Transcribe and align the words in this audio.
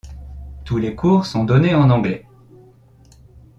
Tous 0.65 0.79
les 0.79 0.95
cours 0.95 1.27
sont 1.27 1.43
donnés 1.43 1.75
en 1.75 1.91
anglais. 1.91 2.25